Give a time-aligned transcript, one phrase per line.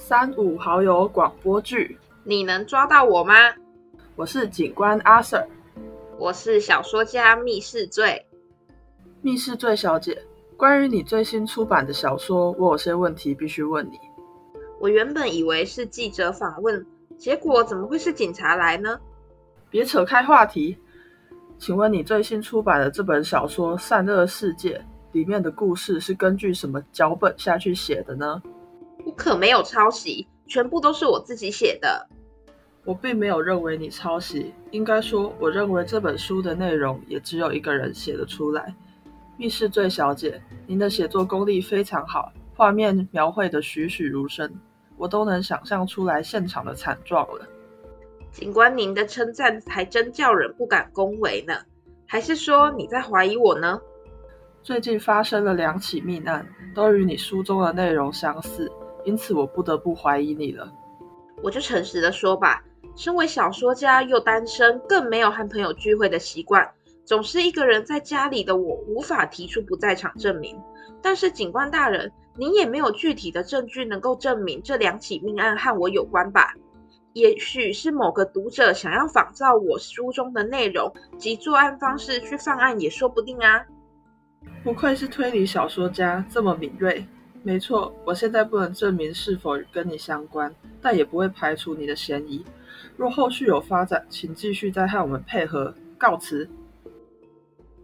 [0.00, 3.34] 三五好友广播剧，你能抓到我吗？
[4.16, 5.46] 我是警官阿 Sir，
[6.18, 8.26] 我是小说家密室罪。
[9.20, 10.20] 密室罪小姐，
[10.56, 14.00] 关于你最新出版的小说，我有些问题必须问你。
[14.80, 16.84] 我原本以为是记者访问，
[17.18, 18.98] 结果怎么会是警察来呢？
[19.68, 20.76] 别扯开话题，
[21.58, 24.78] 请问你最新出版的这本小说《善恶世界》
[25.12, 28.42] 里面的故事是根据什么脚本下去写的呢？
[29.10, 32.08] 我可没有抄袭，全部都是我自己写的。
[32.84, 38.72] 我并没有认为你抄袭，应该说，我认为这本书的内容也只有一个人写得出来。
[39.36, 44.48] 密室醉小姐，您的写作功力非常好，画面描绘的栩栩如生，
[44.96, 47.44] 我都能想象出来现场的惨状了。
[48.30, 51.54] 警官，您的称赞还真叫人不敢恭维呢。
[52.06, 53.80] 还是说你在怀疑我呢？
[54.62, 58.70] 最近发生了两起命案，都与你书中的内容相似。
[59.04, 60.72] 因此，我不得不怀疑你了。
[61.42, 62.62] 我就诚实的说吧，
[62.96, 66.68] 身为小说家又单身，更没有和朋友聚会的习惯，
[67.04, 70.60] 总是一个人在家里的我，无法提出不在场证明。
[71.00, 76.54] 但是，警官大人，您也没有具体的证据能够证明这两起命案和我有关吧？
[77.14, 83.64] 也许是某个读者想要仿照我书中的内容及作案方式去犯案，也说不定啊。
[84.62, 87.04] 不愧是推理小说家，这么敏锐。
[87.42, 92.44] 没错，我现在不能证明是否跟你相关，但也不会排除你的嫌疑。
[92.96, 95.74] 若后续有发展，请继续再和我们配合。
[95.98, 96.48] 告辞。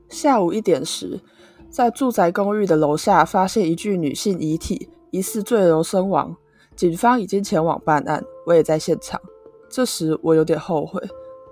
[0.09, 1.21] 下午一点时，
[1.69, 6.35] 在住宅公寓的楼下发现一具女性遗体，疑似坠楼身亡。
[6.75, 9.21] 警方已经前往办案，我也在现场。
[9.69, 11.03] 这时我有点后悔，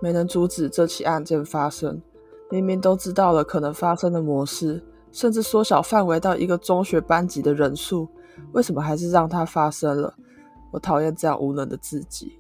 [0.01, 2.01] 没能阻止这起案件发生。
[2.51, 4.83] 明明都知道了可能发生的模式。
[5.15, 8.09] 甚至缩小范围到一个中学班级的人数，
[8.51, 10.13] 为什么还是让它发生了？
[10.73, 12.37] 我讨厌这样无能的自己。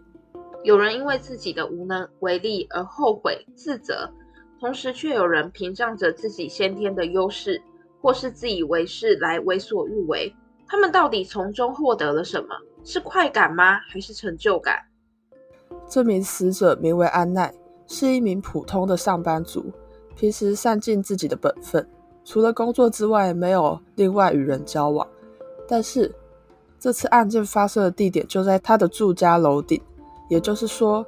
[0.65, 4.11] 有人因为自己的无能为力而后悔自责，
[4.59, 7.63] 同时却有人凭仗着自己先天的优势
[8.03, 10.35] 或是自以为是来为所欲为。
[10.67, 12.49] 他们到底从中获得了什么？
[12.83, 13.79] 是快感吗？
[13.89, 14.77] 还是成就感？
[15.89, 17.55] 这名死者名为安奈，
[17.87, 19.73] 是一名普通的上班族，
[20.17, 21.89] 平时善尽自己的本分。
[22.25, 25.07] 除了工作之外，没有另外与人交往。
[25.69, 26.11] 但是
[26.79, 29.81] 这次案件发生的地点就在他的住家楼顶，
[30.29, 31.05] 也就是说，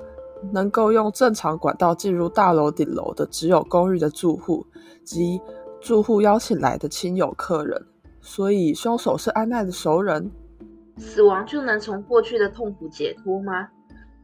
[0.53, 4.65] 能够用正常管道进入大楼顶楼的只有公寓的住户
[5.05, 5.41] 及
[5.81, 7.83] 住户邀请来的亲友客人。
[8.21, 10.31] 所以，凶手是安奈的熟人。
[10.99, 13.69] 死亡就能从过去的痛苦解脱吗？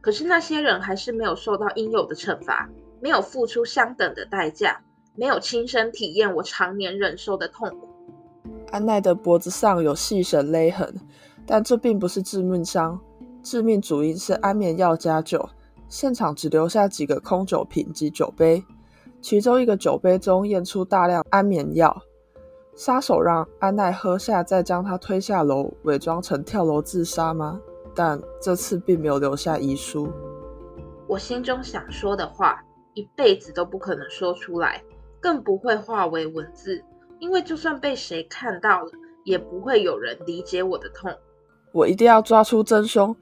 [0.01, 4.81] 可是那些人还是没有受到应有的惩罚，没有付出相等的代价。
[5.15, 7.87] 没有亲身体验我常年忍受的痛苦。
[8.71, 10.93] 安奈的脖子上有细绳勒痕，
[11.45, 12.99] 但这并不是致命伤。
[13.43, 15.47] 致命主因是安眠药加酒。
[15.87, 18.63] 现场只留下几个空酒瓶及酒杯，
[19.21, 22.01] 其中一个酒杯中验出大量安眠药。
[22.75, 27.61] 杀手让安奈喝下，再将他推下楼，伪装成跳楼自杀吗？
[27.93, 30.11] 但这次并没有留下遗书。
[31.05, 32.59] 我心中想说的话，
[32.95, 34.81] 一辈子都不可能说出来。
[35.23, 36.83] 更不会化为文字，
[37.17, 38.91] 因为就算被谁看到了，
[39.23, 41.09] 也不会有人理解我的痛。
[41.71, 43.15] 我一定要抓出真凶。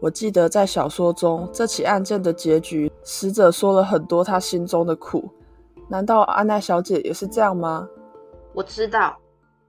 [0.00, 5.30] 我记得在小说中，这起案件的结局，死者说了很多他心中的苦。
[5.88, 7.88] 难道安奈小姐也是这样吗？
[8.52, 9.16] 我知道，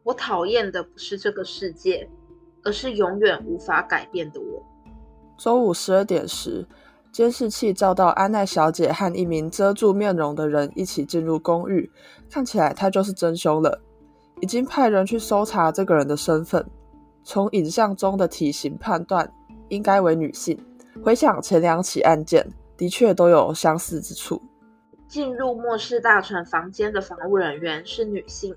[0.01, 2.09] 我讨厌的不是这个世界，
[2.63, 4.65] 而是永远无法改变的我。
[5.38, 6.65] 周五十二点时。
[7.12, 11.91] 监视器照到安奈小姐和一名遮住面容的人一起进入公寓，
[12.29, 13.81] 看起来他就是真凶了。
[14.40, 16.63] 已经派人去搜查这个人的身份，
[17.23, 19.34] 从影像中的体型判断，
[19.69, 20.56] 应该为女性。
[21.03, 24.39] 回想前两起案件，的确都有相似之处。
[25.07, 28.56] 进入末世大船房间的防务人员是女性，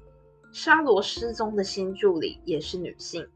[0.52, 3.26] 沙罗失踪的新助理也是女性。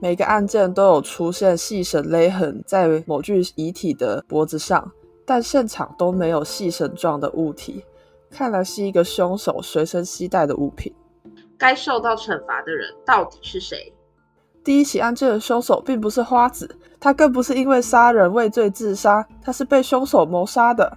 [0.00, 4.90] 每个案件都有出现细绳勒痕在某具遗体的脖子上，
[5.26, 7.84] 但现场都没有细绳状的物体，
[8.30, 10.94] 看来是一个凶手随身携带的物品。
[11.58, 13.92] 该受到惩罚的人到底是谁？
[14.62, 20.96] 第一起案件的凶手并不是花子，他更不是因为杀人畏罪自杀，他是被凶手谋杀的。